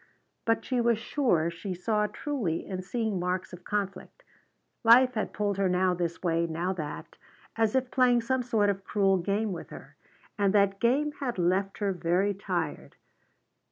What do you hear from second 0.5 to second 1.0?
she was